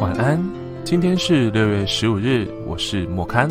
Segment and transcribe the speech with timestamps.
[0.00, 0.40] 晚安，
[0.84, 3.50] 今天是六月十五日，我是莫刊。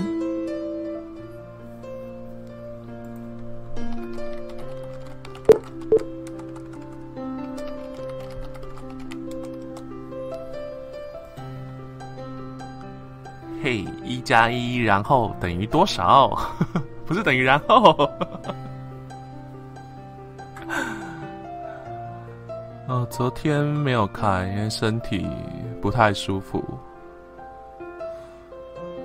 [13.62, 16.32] 嘿，一加一，然后等于多少？
[17.06, 18.10] 不是等于然后。
[22.88, 25.28] 哦，昨天没有开，因为身体
[25.82, 26.64] 不太舒服。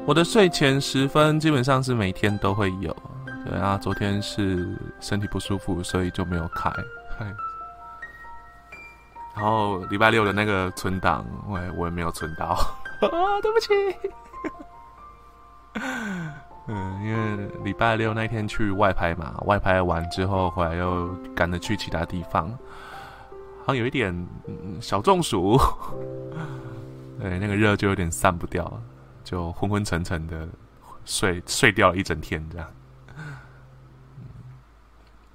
[0.07, 2.97] 我的睡前时分基本上是每天都会有，
[3.45, 6.71] 对啊，昨天是身体不舒服，所以就没有开。
[9.35, 12.47] 然后礼拜六的那个存档，我也我也没有存到，
[13.03, 13.69] 啊，对不起。
[16.69, 22.49] 嗯，因为礼拜六那天去外拍嘛，外拍完之后回来又赶着去其他地方。
[23.65, 24.27] 好像有一点
[24.81, 25.57] 小中暑，
[27.21, 28.83] 对，那个热就有点散不掉了，
[29.23, 30.49] 就昏昏沉沉的
[31.05, 32.69] 睡睡掉了一整天这样。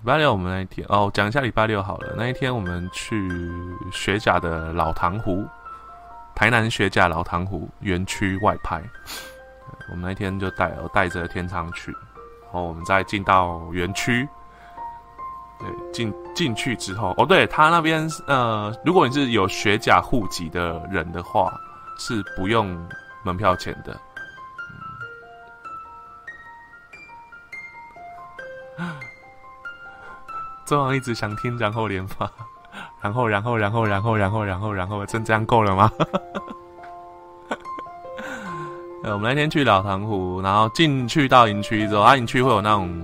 [0.02, 2.14] 礼拜六我们那一天哦，讲一下礼拜六好了。
[2.16, 3.30] 那一天我们去
[3.92, 5.46] 雪甲的老塘湖，
[6.36, 8.82] 台南雪甲老塘湖园区外拍。
[9.90, 11.92] 我们那天就带带着天仓去，
[12.44, 14.28] 然后我们再进到园区。
[15.60, 21.52] 对，进进去之后，哦，对他那边，呃，如果你是有学甲户籍的人的话，
[21.98, 22.78] 是不用
[23.24, 24.00] 门票钱的。
[30.66, 32.30] 周王一直想听，然后连发，
[33.02, 35.92] 然后，然后，然后，然后，然后，然后，然后，真这样够了吗？
[39.04, 43.02] 呃，我们那天去老塘湖，然后进去到营区之后，啊，营区会有那种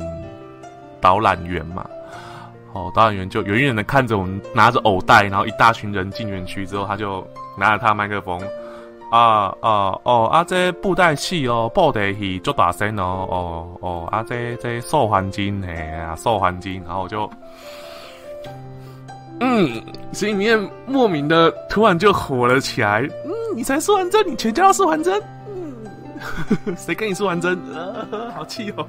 [1.01, 1.83] 导览员嘛。
[2.73, 7.25] 哦，导演员就远远的看着我们拿着藕带，然后一大群人进园区之后，他就
[7.57, 8.41] 拿着他麦克风，
[9.11, 17.29] 啊啊哦啊这布袋戏哦，布袋戏做大声哦哦哦啊这这受环境嘿啊受环境，然后我就，
[19.39, 19.81] 嗯，
[20.11, 25.21] 心里面莫名的突然就火了起来，嗯，你才说完针，你全家都说完针，
[26.65, 27.55] 嗯， 谁跟你说完针？
[28.35, 28.87] 好气哦。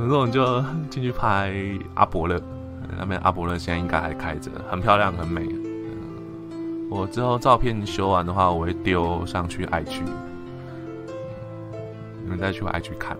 [0.00, 1.52] 那我们就进去拍
[1.94, 2.40] 阿伯乐，
[2.96, 5.44] 那边阿伯乐现在应该还开着，很漂亮，很美。
[6.88, 10.00] 我之后照片修完的话，我会丢上去 IG，
[12.22, 13.16] 你们再去 IG 看。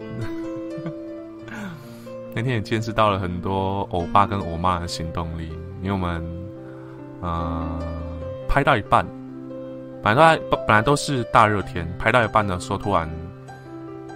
[2.33, 5.51] 那天也见识到了很多欧巴跟欧妈的行动力，
[5.83, 6.25] 因为我们，
[7.21, 7.79] 呃，
[8.49, 9.05] 拍到一半，
[10.01, 13.11] 本来本来都是大热天，拍到一半的时候突然。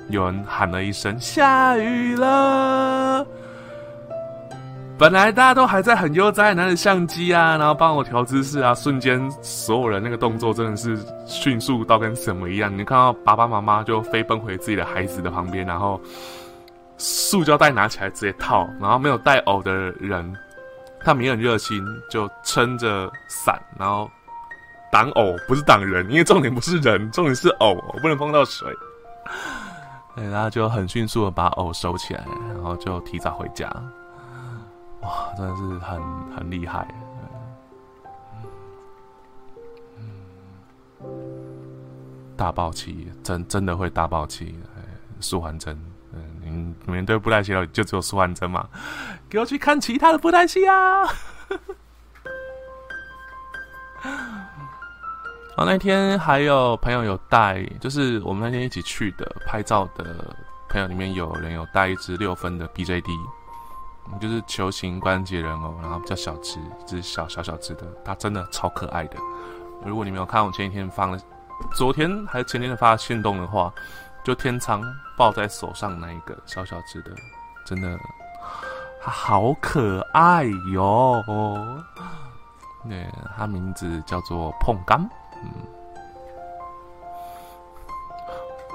[0.09, 2.27] 有人喊了一声“下雨了”，
[5.03, 10.97] 本来大家都还在很悠哉拿着相机啊，然后帮我调姿势啊，瞬间所有人那个动作真的是
[11.27, 12.71] 迅速到跟什么一样。
[12.73, 16.01] 你看到爸爸妈妈就飞奔回自己的孩子的旁边，然后
[16.99, 20.33] 塑胶袋拿起来直接套，然后没有带偶的人，
[21.01, 24.09] 他们也很热心，就撑着伞，然后
[24.93, 28.73] 挡偶，不是挡人，因为重点不是人，重点是偶，不能碰到水。
[30.15, 32.25] 对，然后就很迅速的把藕收起来，
[32.55, 33.69] 然后就提早回家。
[35.03, 36.89] 哇，真的是很很厉害。
[42.37, 44.59] 大爆气，真真的会大爆气。
[45.21, 45.81] 舒缓针，
[46.13, 48.69] 嗯，你们对布袋戏就只有舒缓针嘛？
[49.31, 51.05] 给我去看其他的布袋戏啊！
[55.55, 60.35] 然后那天还有朋友有带，就是我们那天一起去的拍照的
[60.69, 63.17] 朋友里面有人有带一支六分的 BJD，
[64.21, 69.17] 就是球形关节人偶，然后比较小只，一只小小小只的，它真的超可爱的。
[69.85, 71.19] 如果你没有看我前一天放了，
[71.75, 73.73] 昨天还是前天的发现动的话，
[74.23, 74.83] 就天仓
[75.17, 77.11] 抱在手上那一个小小只的，
[77.65, 77.99] 真的，
[79.01, 81.23] 它好可爱哟。
[82.89, 85.01] 对，它名字叫做碰干。
[85.43, 85.51] 嗯，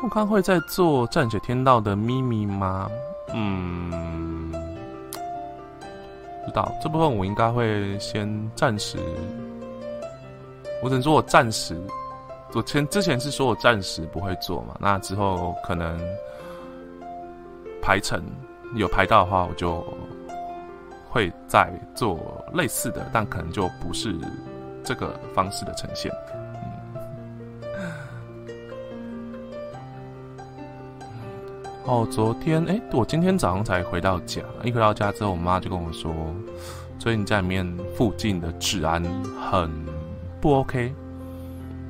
[0.02, 2.90] 我看会在做战雪天道的咪咪吗？
[3.34, 4.47] 嗯，
[6.48, 8.98] 知道这部分我应该会先暂时，
[10.82, 11.78] 我只能说我暂时，
[12.54, 16.00] 我前之前是说我暂时不会做嘛，那之后可能
[17.82, 18.24] 排程
[18.76, 19.86] 有排到的话，我就
[21.10, 22.18] 会再做
[22.54, 24.16] 类似的，但可能就不是
[24.84, 26.12] 这个方式的呈现。
[31.88, 36.14] 哦，昨天哎，我今天早上才回到家，一回到家之后，我妈就跟我说，
[37.00, 39.02] 最近家里面附近的治安
[39.40, 39.72] 很
[40.42, 40.94] 不 OK，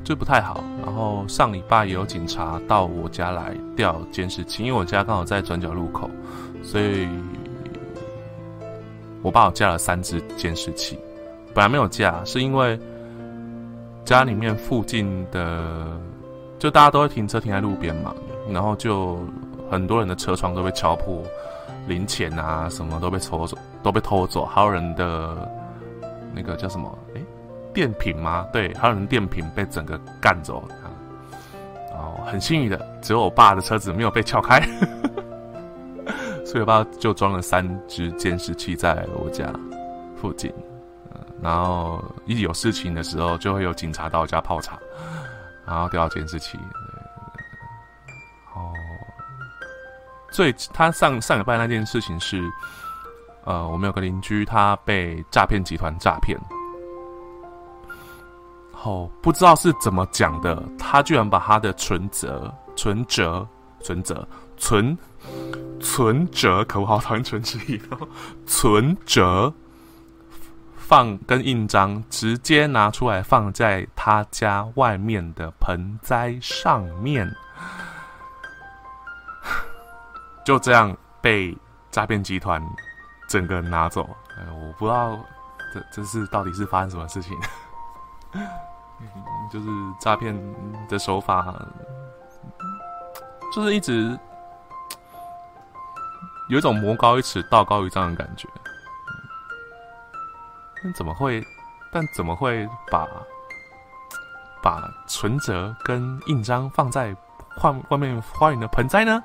[0.03, 0.63] 就不太好。
[0.85, 6.07] 然后上礼拜也有警察到我家来调监视器，因为我家刚好在转角路口，
[6.61, 7.07] 所以
[9.23, 10.95] 我爸我架了三只监视器。
[11.55, 12.79] 本来没有架，是因为
[14.05, 15.87] 家里面附近的，
[16.59, 18.13] 就大家都会停车停在路边嘛，
[18.47, 19.17] 然后就
[19.69, 21.23] 很多人的车窗都被敲破，
[21.87, 25.35] 零钱啊什么都被抽走，都被偷走，还有人的
[26.33, 26.97] 那个叫什么？
[27.15, 27.21] 哎，
[27.73, 28.47] 电瓶吗？
[28.53, 30.87] 对，还有人电瓶被整个干走啊。
[31.91, 34.61] 哦，很幸运的，只有我爸的车子没有被撬开，
[36.45, 39.51] 所以我爸就装了三只监视器在我家
[40.15, 40.53] 附近。
[41.41, 44.79] 然后一有事情的时候，就会有警察到我家泡茶，
[45.65, 46.57] 然后调监视器。
[50.37, 52.47] 最他上上礼拜那件事情是，
[53.43, 56.37] 呃，我们有个邻居，他被诈骗集团诈骗。
[58.83, 63.47] 哦，不知道是怎么讲的，他居然把他的存折、存折、
[63.79, 64.95] 存折、存
[65.79, 67.57] 存折，可不好讨厌存折，
[68.45, 69.51] 存折。
[70.75, 77.27] 放跟印章直接拿出来放在他家外面的盆栽上面，
[80.47, 81.53] 就这样被
[81.91, 82.65] 诈骗集团
[83.27, 84.07] 整个拿走。
[84.29, 85.19] 哎，我不知道
[85.73, 87.37] 这这是到底是发生什么事情，
[89.51, 89.67] 就是
[89.99, 90.33] 诈骗
[90.87, 91.53] 的手法，
[93.53, 94.17] 就是一直
[96.47, 98.47] 有一种魔高一尺道高一丈的感觉。
[100.81, 101.43] 但怎么会？
[101.91, 103.05] 但怎么会把
[104.63, 107.13] 把存折跟印章放在
[107.61, 109.21] 外外面花园的盆栽呢？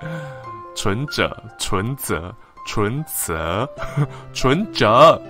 [0.74, 2.34] 存折、存折、
[2.66, 3.68] 存折、
[4.32, 5.20] 存折、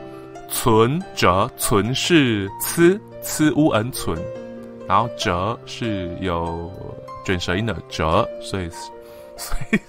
[0.49, 4.19] 存折、存是呲呲 u n 存，
[4.87, 6.71] 然后折是有
[7.25, 8.69] 卷舌音的折，所以
[9.37, 9.81] 所以。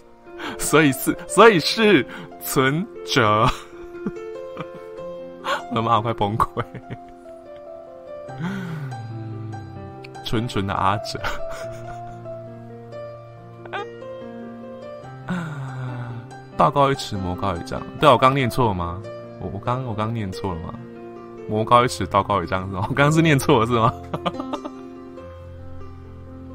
[0.59, 2.05] 所以是，所以是
[2.39, 3.43] 存折。
[5.71, 6.63] 我的妈，快崩溃！
[10.23, 11.19] 纯纯的阿哲，
[16.57, 17.79] 道高一尺，魔高一丈。
[17.99, 18.99] 对我刚念错了吗？
[19.39, 20.73] 我我刚我刚念错了吗？
[21.47, 22.79] 魔高一尺，道高一丈是吗？
[22.89, 23.93] 我刚刚是念错了是吗？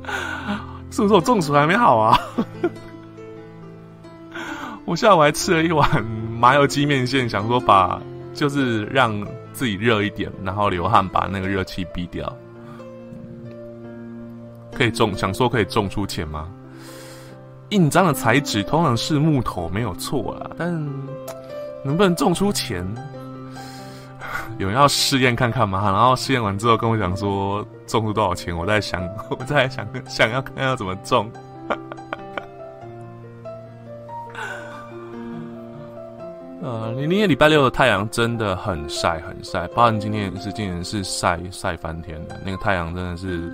[0.91, 2.19] 是不是我中暑还没好啊？
[4.85, 8.03] 我下午还吃了一碗麻油鸡面线，想说把
[8.35, 12.31] 就是让自己热一点，然后流汗把那个热气逼掉。
[14.75, 16.49] 可以种，想说可以种出钱吗？
[17.73, 20.71] 印章的材质通常是木头，没有错啦，但
[21.83, 22.87] 能不能种出钱？
[24.59, 25.83] 有人要试验看看吗？
[25.91, 31.33] 然后试验完之后跟我讲说种出多少钱，我在想， 我在想想要看要怎么种。
[36.61, 39.67] 呃，你今天礼拜六的太阳真的很晒，很晒。
[39.69, 42.39] 包括今天也是，今天是晒晒翻天的。
[42.45, 43.51] 那个太阳真的是，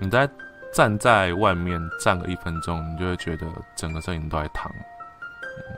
[0.00, 0.26] 你在
[0.72, 4.70] 站在外面站个一分钟，你就会觉得整个身体都在烫。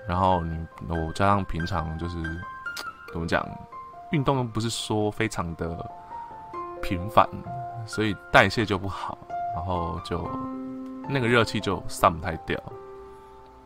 [0.06, 2.17] 然后你我加上平常就是
[3.12, 3.46] 怎么讲，
[4.10, 5.84] 运动不是说非常的
[6.82, 7.29] 频繁，
[7.86, 9.17] 所以代谢就不好，
[9.55, 10.29] 然后就
[11.08, 12.60] 那个热气就散不太掉。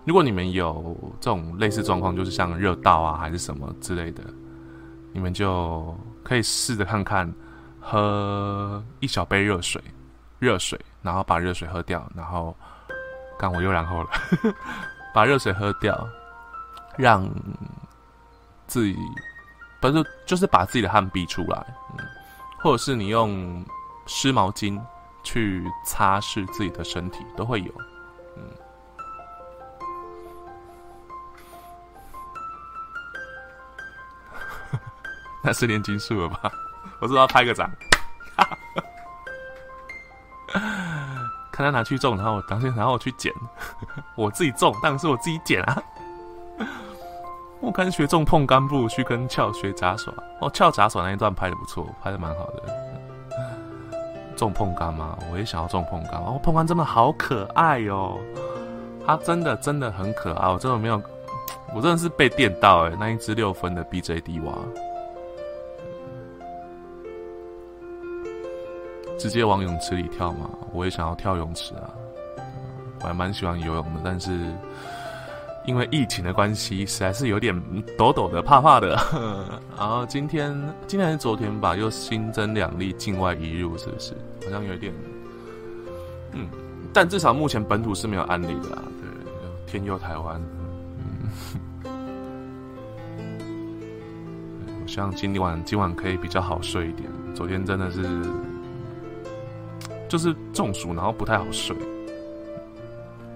[0.04, 4.22] 如果你们有这种类似状况，就是像热到啊，还是什么之类的，
[5.12, 7.32] 你们就可以试着看看，
[7.80, 9.82] 喝一小杯热水，
[10.44, 12.54] 热水，然后把热水喝掉，然后，
[13.38, 14.10] 刚我又然后了，
[15.14, 16.06] 把热水喝掉，
[16.98, 17.26] 让
[18.66, 18.94] 自己
[19.80, 22.04] 不是就是把自己的汗逼出来，嗯，
[22.60, 23.64] 或者是你用
[24.06, 24.78] 湿毛巾
[25.22, 27.72] 去擦拭自己的身体，都会有。
[35.42, 36.52] 那是炼金术了吧？
[37.00, 37.70] 我是要拍个掌，
[41.54, 43.32] 看他拿去种，然后我当天，然后我去捡，
[44.16, 45.82] 我自己种，但是我自己捡啊。
[47.60, 50.12] 我看学种碰干，不如去跟俏学杂耍。
[50.40, 52.62] 哦，俏杂耍那一段拍的不错，拍的蛮好的。
[54.36, 55.16] 种碰干吗？
[55.30, 56.14] 我也想要种碰干。
[56.14, 58.18] 哦，碰干真的好可爱哦，
[59.06, 60.48] 它真的真的很可爱。
[60.48, 61.00] 我真的没有，
[61.72, 64.52] 我真的是被电到哎，那一只六分的 BJD 娃。
[69.24, 71.88] 直接往泳池里跳嘛，我也想要跳泳池啊，
[73.00, 74.30] 我还蛮喜欢游泳的，但是
[75.64, 77.58] 因为疫情的关系，实在是有点
[77.96, 78.88] 抖抖的、怕怕的。
[79.78, 80.54] 然后今天，
[80.86, 84.12] 今天还是昨天吧，又新增两例境外移入，是不是？
[84.44, 84.92] 好像有点，
[86.32, 86.46] 嗯，
[86.92, 88.68] 但至少目前本土是没有案例的。
[89.00, 89.08] 对，
[89.66, 90.38] 天佑台湾，
[90.98, 91.30] 嗯，
[94.82, 97.08] 我希望今晚今晚可以比较好睡一点。
[97.34, 98.04] 昨天真的是。
[100.14, 101.74] 就是中暑，然后不太好睡。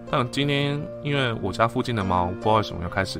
[0.09, 3.19] 但今天因为我家附近的猫不知道为什么又开始，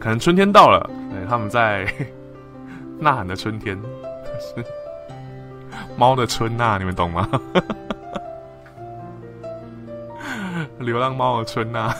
[0.00, 1.84] 可能春天到了，对，他们在
[2.98, 3.80] 呐喊的春天，
[4.40, 4.64] 是
[5.96, 7.28] 猫的春呐，你们懂吗？
[10.80, 11.94] 流浪猫的春呐，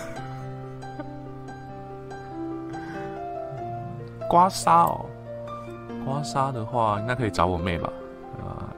[4.28, 5.06] 刮痧哦，
[6.04, 7.88] 刮痧的话应该可以找我妹吧。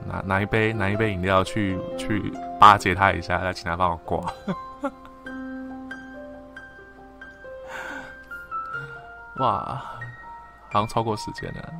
[0.08, 4.20] 拿拿一杯拿一杯饮料去去巴结他一下，再请他帮我挂。
[9.38, 9.80] 哇，
[10.70, 11.72] 好像超过时间了，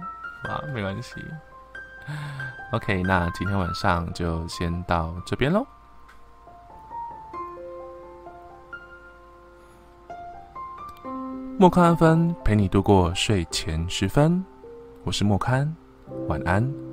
[0.49, 1.15] 哇，没关系。
[2.73, 5.67] OK，那今天晚上就先到这边喽。
[11.59, 14.45] 莫康安分陪你度过睡前时分，
[15.03, 15.75] 我是莫康，
[16.29, 16.88] 晚安。